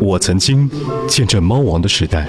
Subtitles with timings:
[0.00, 0.70] 我曾经
[1.06, 2.26] 见证猫王的时代，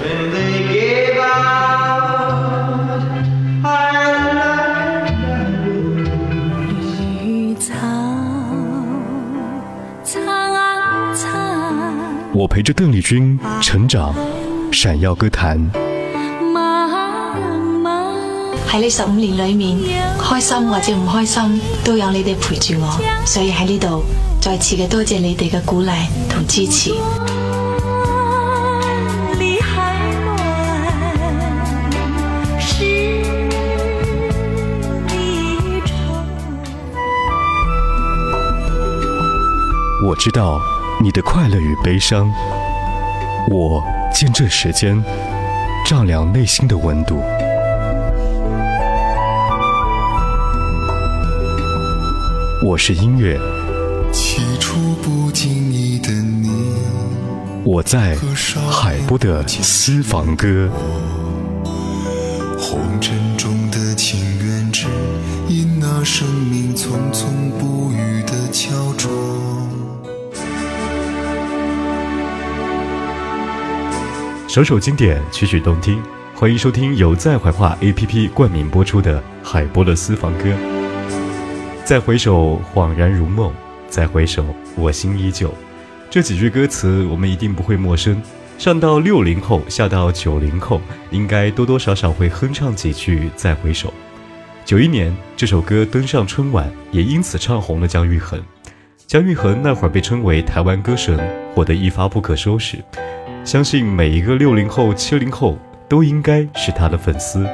[12.34, 14.14] 我陪着邓丽君成长，
[14.74, 15.72] 闪耀歌坛。
[18.70, 19.78] 喺呢十五年裏面，
[20.20, 24.04] 開心或者唔開心，都有你哋陪住我，所以喺呢度
[24.40, 25.92] 再次嘅多谢你哋嘅鼓励
[26.30, 26.92] 同支持。
[40.06, 40.62] 我知道
[41.04, 42.32] 你的快乐与悲伤，
[43.50, 45.04] 我见证时间
[45.86, 47.22] 丈量内心的温度。
[52.66, 53.38] 我是音乐，
[54.20, 56.50] 起初不经意的你，
[57.64, 58.18] 我在
[58.68, 60.68] 海波的私房歌。
[62.58, 64.88] 红尘中的情缘，只
[65.48, 67.26] 因那生命匆匆
[67.60, 69.12] 不语的敲钟。
[74.48, 76.02] 首首经典，曲曲动听。
[76.34, 80.46] 欢迎收听由在怀化 APP 冠名播出的海波的私房歌。
[81.86, 83.52] 再回首，恍然如梦；
[83.90, 85.54] 再回首，我心依旧。
[86.10, 88.22] 这几句歌词我们一定不会陌生。
[88.58, 93.90] 上到六零后，下到九零后，应该多多少少会哼唱几句《再回首》。
[94.66, 98.42] 九一年，这首歌登上春晚，也因此唱红了姜育恒。
[99.06, 101.18] 姜育恒那会儿被称为台湾歌神，
[101.54, 102.84] 火得一发不可收拾。
[103.46, 107.48] 相信每一个六零后、七零后都应该是他的粉丝。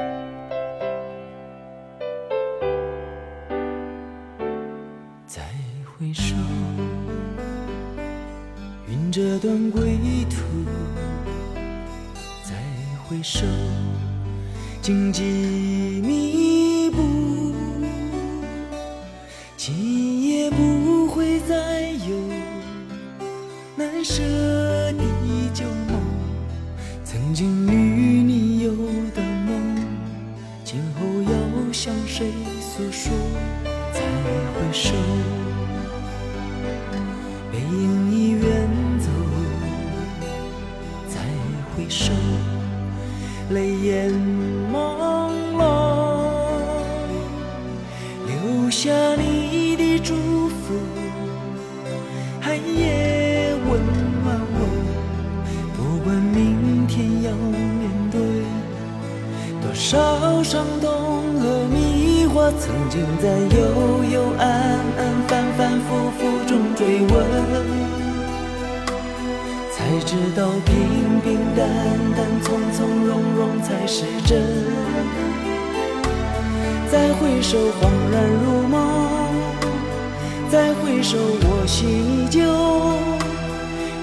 [9.44, 9.98] 段归
[10.30, 10.40] 途；
[12.42, 12.54] 再
[13.04, 13.44] 回首，
[14.80, 15.22] 荆棘
[16.02, 17.52] 密布，
[19.54, 22.16] 今夜不会再有
[23.76, 25.04] 难舍的
[25.52, 26.00] 旧梦，
[27.04, 28.70] 曾经与你有
[29.14, 29.76] 的梦，
[30.64, 33.12] 今后要向谁诉说？
[33.92, 34.94] 再回首，
[76.90, 77.82] 再回首，恍
[78.12, 78.74] 然如梦；
[80.50, 82.40] 再回首，我心依旧。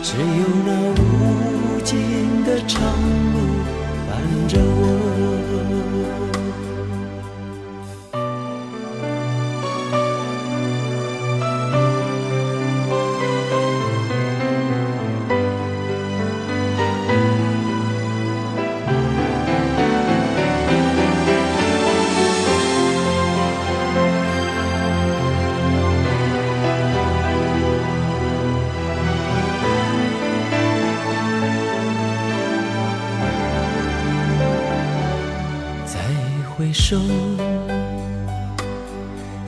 [0.03, 0.23] 只有
[0.66, 0.69] 那
[1.00, 1.01] 无
[1.84, 2.81] 尽的长
[3.34, 3.38] 路
[4.07, 4.09] 伴
[4.47, 6.31] 着我。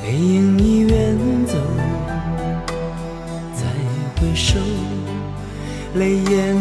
[0.02, 1.56] 背影已远走；
[3.54, 3.62] 再
[4.20, 4.60] 回首，
[5.96, 6.56] 泪眼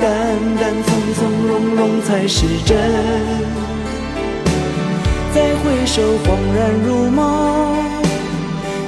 [0.00, 0.08] 淡
[0.60, 2.76] 淡、从从容容才是真。
[5.34, 7.20] 再回首，恍然如梦；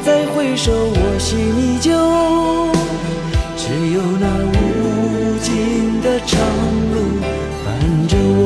[0.04, 1.90] 再回首，我心依旧。
[3.56, 3.62] 只
[3.94, 6.38] 有那无尽的长
[6.92, 6.96] 路
[7.64, 7.68] 伴
[8.08, 8.42] 着我。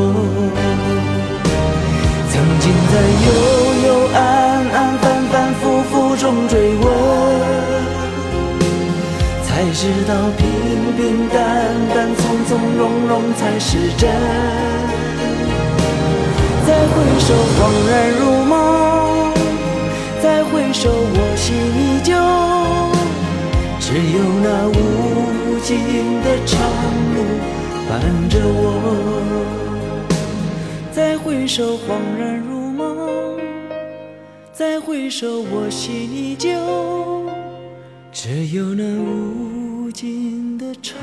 [2.30, 2.94] 曾经在
[3.24, 3.28] 幽
[3.86, 4.18] 幽暗
[4.74, 6.84] 暗、反反复复中追问，
[9.44, 10.42] 才知道平
[10.96, 11.36] 平淡
[11.93, 11.93] 淡、
[12.76, 14.10] 融融才是真。
[16.66, 17.58] 再回首，恍
[17.90, 18.52] 然如梦；
[20.22, 22.14] 再回首，我心依旧。
[23.78, 24.72] 只有那无
[25.60, 25.70] 尽
[26.22, 26.58] 的长
[27.14, 27.16] 路
[27.88, 27.92] 伴
[28.28, 28.62] 着我。
[30.90, 31.88] 再回首，恍
[32.18, 32.82] 然如梦；
[34.52, 36.48] 再回首，我心依旧。
[38.10, 40.96] 只有那无尽的长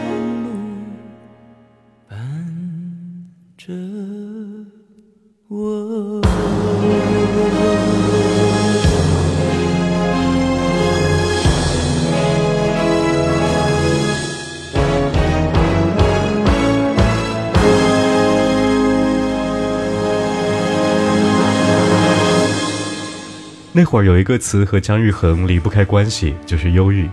[23.74, 27.10] 那会儿有一个词和姜育恒离不开关系，就是忧郁。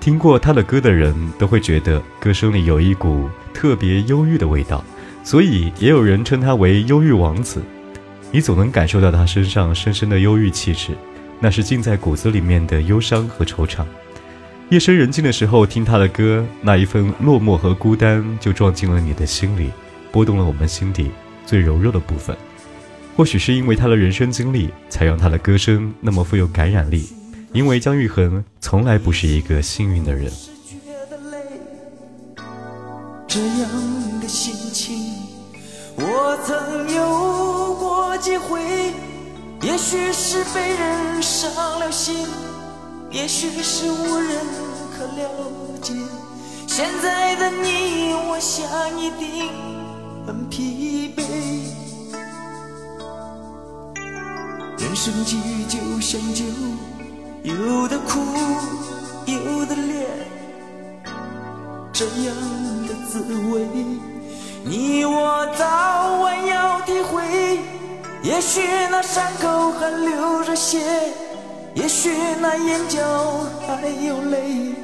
[0.00, 4.82] 听过他的歌的人都会觉得歌声里有一股特别忧郁的味道，
[5.22, 7.60] 所以也有人称他为忧郁王子。
[8.30, 10.96] 你总能感受到他身上深深的忧郁气质，
[11.40, 13.84] 那是浸在骨子里面的忧伤和惆怅。
[14.70, 19.70] 夜深人静的时候听他的歌，那一份落寞和孤单就撞进了你的心里，
[20.10, 21.10] 拨动了我们心底
[21.44, 22.34] 最柔弱的部分。
[23.18, 27.08] 或许是因为他的人生经历，才让他的歌声那么富有感染力。
[27.52, 30.30] 因为姜育恒从来不是一个幸运的人。
[33.26, 35.16] 这样的心情，
[35.96, 38.62] 我曾有过几回。
[39.62, 41.50] 也许是被人伤
[41.80, 42.24] 了心，
[43.10, 44.38] 也许是无人
[44.96, 45.28] 可了
[45.82, 45.92] 解。
[46.68, 48.64] 现在的你，我想
[48.96, 49.50] 一定
[50.24, 51.77] 很疲惫。
[54.78, 56.44] 人生际遇就像酒，
[57.42, 58.20] 有的苦，
[59.26, 60.06] 有的烈，
[61.92, 62.34] 这样
[62.86, 63.20] 的滋
[63.52, 63.66] 味，
[64.64, 67.58] 你我早晚要体会。
[68.22, 68.60] 也许
[68.90, 70.80] 那伤口还流着血，
[71.74, 72.10] 也许
[72.40, 73.00] 那眼角
[73.66, 74.74] 还有泪。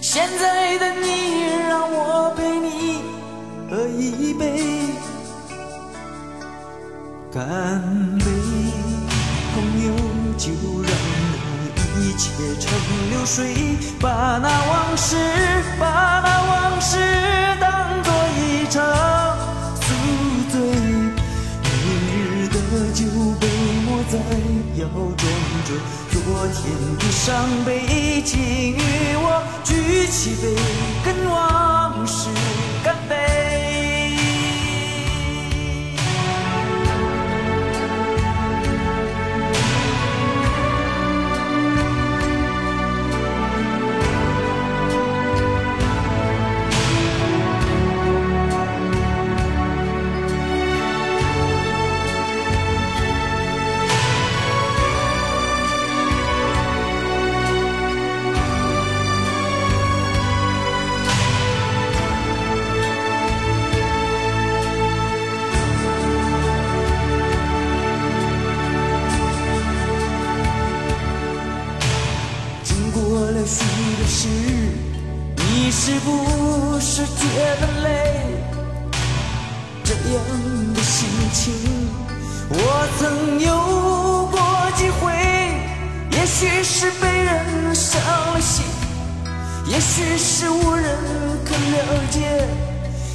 [0.00, 3.00] 现在的你，让我陪你
[3.68, 4.94] 喝一杯，
[7.32, 8.59] 干杯。
[10.40, 10.48] 就
[10.80, 10.90] 让
[11.76, 12.72] 那一切成
[13.10, 15.14] 流水，把那往事，
[15.78, 15.84] 把
[16.24, 16.96] 那往事
[17.60, 18.82] 当作一场
[19.76, 19.84] 宿
[20.50, 20.58] 醉。
[21.62, 21.68] 明
[22.08, 22.56] 日的
[22.94, 23.04] 酒
[23.38, 23.46] 被
[23.84, 24.16] 抹在
[24.76, 25.22] 腰装
[25.66, 25.68] 着
[26.10, 26.16] 昨
[26.54, 26.58] 天
[26.98, 27.28] 的伤
[27.66, 28.80] 悲，请与
[29.16, 30.56] 我举起杯，
[31.04, 32.30] 跟往事
[89.70, 90.84] 也许是无人
[91.44, 92.44] 可了解，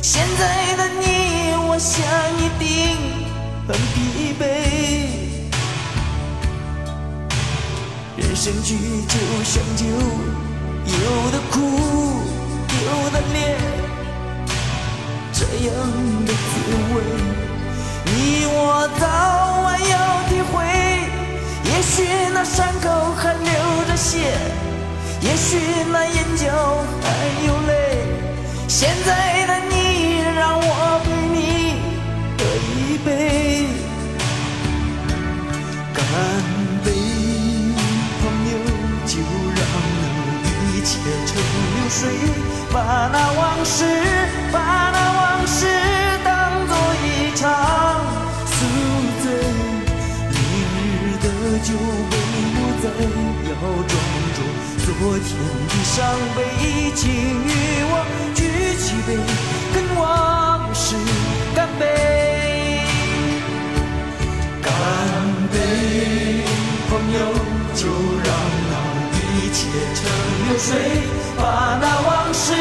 [0.01, 2.01] 现在的你，我想
[2.39, 2.95] 一定
[3.67, 4.41] 很疲惫。
[8.15, 9.83] 人生剧就像酒，
[10.85, 11.59] 有的苦，
[12.85, 13.57] 有的烈，
[15.33, 15.75] 这样
[16.25, 16.49] 的滋
[16.95, 16.95] 味，
[18.05, 19.03] 你我早
[19.61, 19.93] 晚要
[20.29, 20.53] 体会。
[21.65, 23.51] 也许那伤口还流
[23.89, 24.64] 着血。
[25.25, 25.57] 也许
[25.91, 26.45] 那眼角
[27.01, 27.05] 还
[27.47, 27.71] 有泪，
[28.67, 29.73] 现在的你
[30.37, 31.37] 让我陪你
[32.37, 32.39] 喝
[32.69, 33.07] 一杯，
[35.93, 35.99] 干
[36.85, 36.87] 杯，
[38.21, 38.53] 朋友，
[39.07, 39.13] 就
[39.57, 39.59] 让
[39.97, 40.01] 那
[40.69, 40.93] 一切
[41.25, 41.33] 成
[41.73, 41.99] 流水，
[42.71, 42.75] 把
[43.11, 43.83] 那往事，
[44.53, 44.55] 把
[44.93, 45.65] 那往事
[46.23, 46.29] 当
[46.67, 46.71] 作
[47.03, 47.43] 一场
[48.45, 48.57] 宿
[49.23, 49.23] 醉，
[50.31, 50.37] 明
[51.01, 51.25] 日的
[51.63, 51.73] 酒
[52.11, 52.13] 杯
[52.53, 52.85] 抹在
[53.49, 53.51] 腰
[53.87, 54.24] 中。
[54.97, 55.29] 昨天
[55.67, 55.95] 的伤
[56.35, 56.39] 悲，
[56.95, 57.47] 请与
[57.91, 57.93] 我
[58.33, 58.39] 举
[58.77, 59.09] 起杯，
[59.73, 60.95] 跟往事
[61.53, 61.83] 干杯。
[64.63, 64.71] 干
[65.51, 65.55] 杯，
[66.89, 67.17] 朋友，
[67.75, 67.81] 就
[68.23, 68.27] 让
[68.71, 68.73] 那
[69.19, 69.57] 一切
[69.93, 69.99] 成
[70.47, 70.69] 流水，
[71.37, 71.43] 把
[71.79, 72.53] 那往事，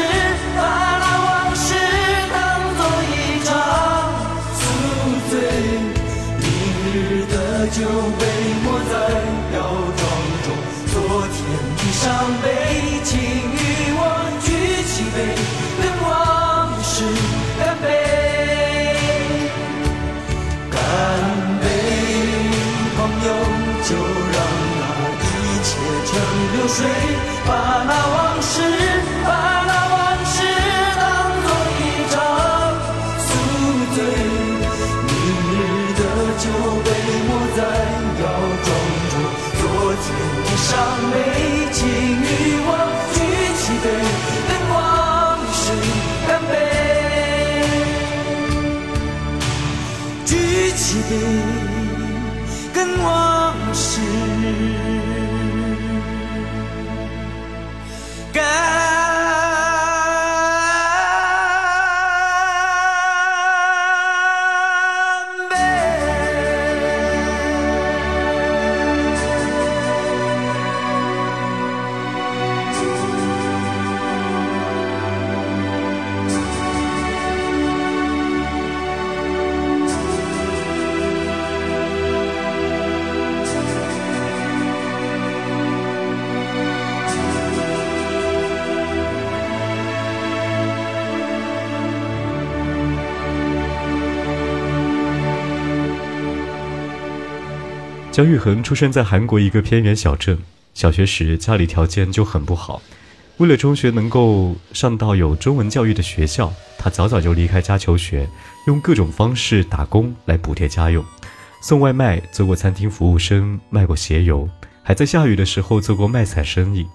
[51.07, 51.34] 举
[98.15, 100.39] 姜育恒出生在韩国一个偏远小镇，
[100.73, 102.81] 小学时家里条件就很不好。
[103.39, 108.25] 为了中学能够上到有中文教育的学校，他早早就离开家求学，
[108.67, 111.03] 用各种方式打工来补贴家用，
[111.61, 114.49] 送外卖，做过餐厅服务生，卖过鞋油，
[114.81, 116.87] 还在下雨的时候做过卖伞生意。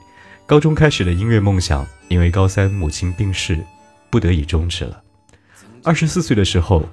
[0.47, 3.59] 高中开始的音乐梦想，因为高三母亲病逝，
[4.09, 5.03] 不得已终止了。
[5.85, 6.89] 二十四岁的时候，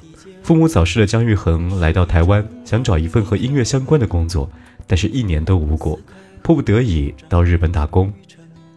[0.47, 4.49] 父母早逝的姜育恒来到台湾，想找一份和音乐相关的工作，
[4.87, 5.99] 但是一年都无果，
[6.41, 8.09] 迫不得已到日本打工。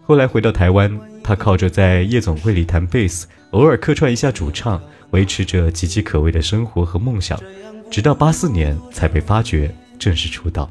[0.02, 7.40] 后来回到台湾，他靠着在夜总会里弹贝斯，偶尔客串一下主唱，维持着岌岌可危的生活和梦想，
[7.88, 10.68] 直到八四年才被发掘，正式出道。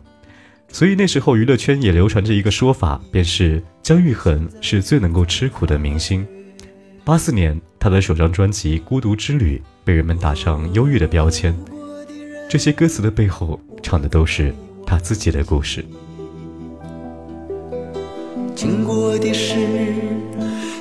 [0.68, 6.28] 所以那时候娱乐圈也流传着一个说法，便是姜育恒是最能够吃苦的明星。
[7.06, 11.56] 八四年，他的首张专辑《孤独之旅》被人们打上忧郁的标签，
[12.50, 14.54] 这些歌词的背后唱的都是
[14.86, 15.86] 他自己的故事。
[18.54, 19.56] 经过的事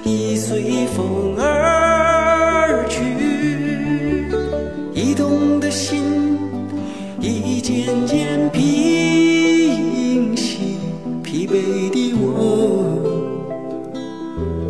[0.05, 3.01] 已随风而去，
[4.93, 6.37] 移动的心
[7.21, 10.79] 已渐渐平息，
[11.23, 12.99] 疲惫的我。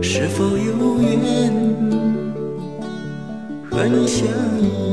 [0.02, 1.97] 是否有缘
[3.78, 4.26] 和你相
[4.60, 4.88] 依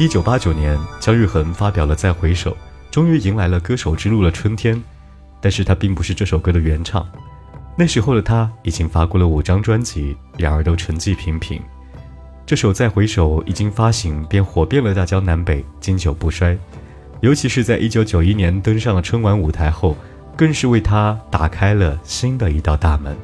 [0.00, 2.52] 一九八九年，姜育恒发表了《再回首》，
[2.90, 4.82] 终于迎来了歌手之路的春天。
[5.42, 7.06] 但是他并不是这首歌的原唱。
[7.76, 11.60] 那时候的他已经发过了五张专辑，然而都成绩平平。
[12.46, 16.56] 这首《再回首》一经发行便火遍了大江南北，经久不衰。
[17.20, 19.94] 尤其是在一九九一年登上了春晚舞台后，
[20.34, 23.14] 更是为他打开了新的一道大门。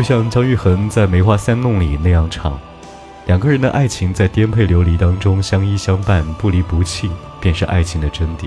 [0.00, 2.58] 就像姜育恒在《梅花三弄》里那样唱
[3.28, 8.46] ：“两个人的爱情在颠沛流离当中相依相伴，不离不弃，便是爱情的真谛。”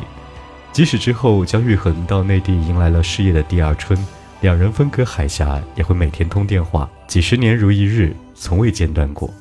[0.74, 3.96] 即使之后姜育恒到内地迎来了事业的第二春，
[4.42, 9.32] 两人分隔海峡，也会每天通电话，几十年如一日，从未间断过。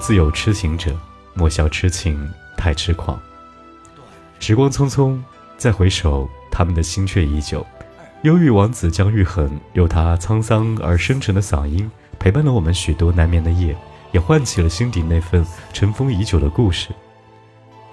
[0.00, 0.96] 自有痴情者，
[1.34, 3.20] 莫笑痴情太痴狂。
[4.40, 5.20] 时光匆匆，
[5.58, 7.64] 再回首，他们的心却依旧。
[8.22, 13.76] 忧郁王子姜育恒，用他沧桑而深沉的嗓音，陪伴了我们许多难眠的夜，
[14.12, 16.88] 也唤起了心底那份尘封已久的故事。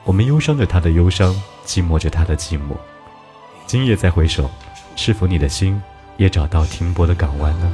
[0.05, 2.75] 我们忧伤着他的忧伤，寂寞着他的寂寞。
[3.65, 4.49] 今夜再回首，
[4.95, 5.81] 是否你的心
[6.15, 7.71] 也找到停泊的港湾呢？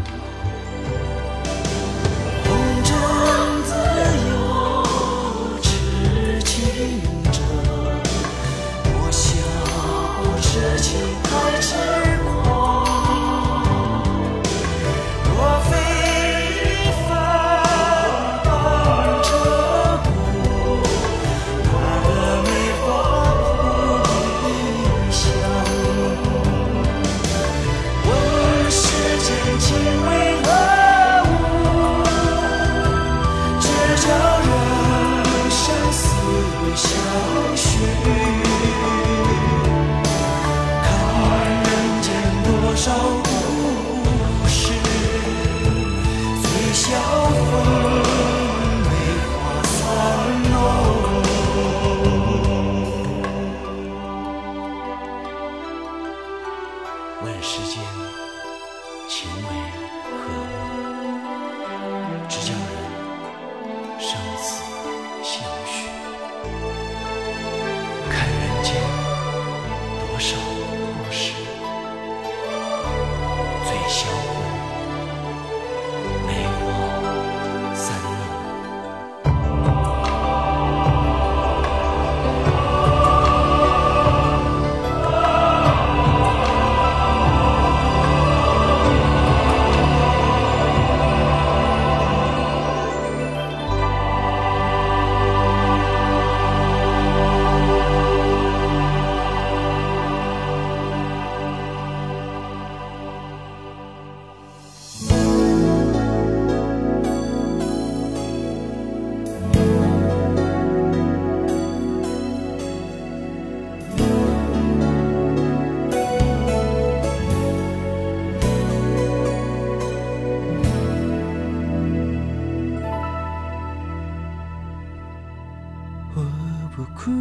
[126.75, 127.11] 不哭。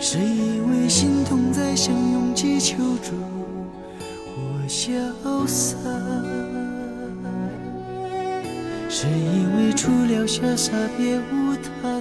[0.00, 3.12] 是因为心痛在向勇气求助
[4.36, 4.92] 我潇
[5.46, 5.78] 洒
[8.88, 11.93] 是因为除了潇洒别无他？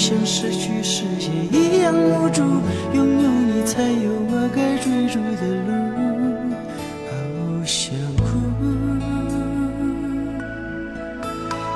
[0.00, 2.40] 像失去世界一样无助，
[2.94, 5.70] 拥有你才有我该追逐的路，
[7.06, 7.12] 好
[7.66, 8.24] 想哭。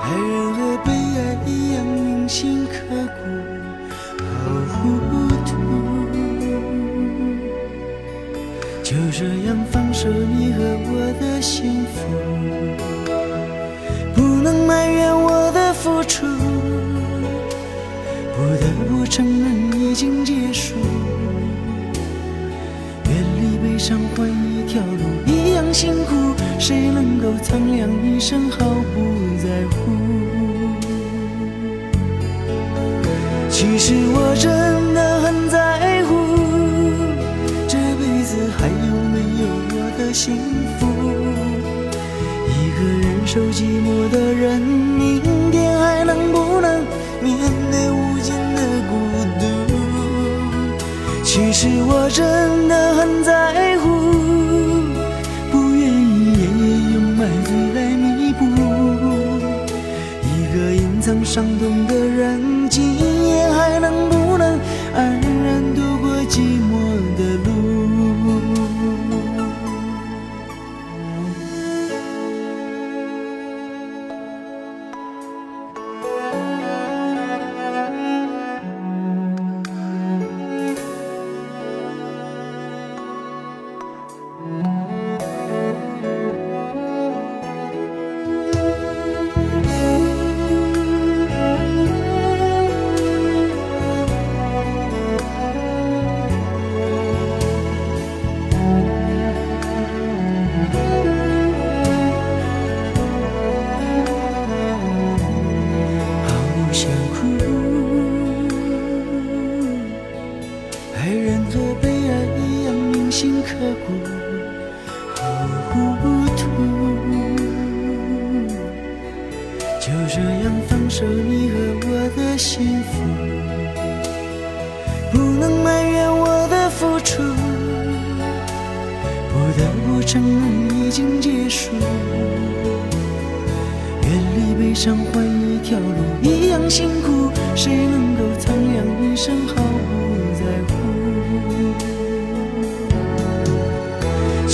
[0.02, 3.20] 爱人和被爱一样铭心刻骨，
[4.24, 4.24] 好
[4.72, 4.80] 糊
[5.44, 5.52] 涂。
[8.82, 12.00] 就这样放手你和我的幸福，
[19.04, 20.74] 得不承认已经结束，
[23.04, 29.76] 远离悲伤换一条路一样辛苦，谁能够苍凉一生毫不在乎？
[33.50, 36.14] 其实我真的很在乎，
[37.68, 38.74] 这辈子还有
[39.12, 40.34] 没有我的幸
[40.80, 40.86] 福？
[42.48, 46.82] 一个忍受寂寞的人，明天还能不能
[47.22, 47.36] 面
[47.70, 47.90] 对
[51.24, 53.88] 其实我真的很在乎，
[55.50, 58.44] 不愿意夜夜用买醉来弥补。
[60.22, 62.94] 一个隐藏伤痛的人，今
[63.26, 64.60] 夜还能不能
[64.94, 66.38] 安然度过寂
[66.70, 66.83] 寞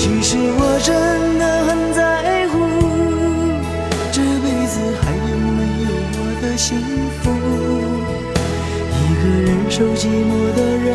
[0.02, 0.88] 其实我真
[1.38, 2.54] 的很在乎，
[4.10, 6.80] 这辈子还有没有我的幸
[7.20, 7.28] 福？
[8.96, 10.88] 一个人受寂寞的人，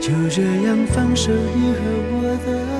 [0.00, 1.80] 就这样放手你和
[2.12, 2.75] 我的。